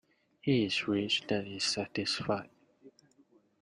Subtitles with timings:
[0.41, 2.49] He is rich that is satisfied.